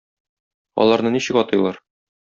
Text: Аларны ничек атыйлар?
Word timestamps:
Аларны 0.85 1.15
ничек 1.19 1.41
атыйлар? 1.45 1.83